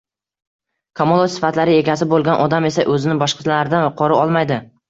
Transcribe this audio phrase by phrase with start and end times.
[0.99, 4.63] Kamolot sifatlari egasi bo`lgan odam esa o`zini boshqalardan yuqori olmaydi